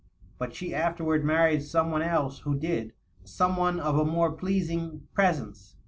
[0.39, 5.01] But she afterward married some one else who did— some one of a more pleasing
[5.13, 5.75] presence.